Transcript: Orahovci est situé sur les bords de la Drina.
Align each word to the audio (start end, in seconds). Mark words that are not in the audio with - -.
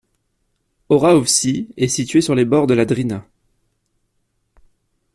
Orahovci 0.89 1.67
est 1.77 1.87
situé 1.87 2.21
sur 2.21 2.33
les 2.33 2.43
bords 2.43 2.65
de 2.65 2.73
la 2.73 2.85
Drina. 2.85 3.23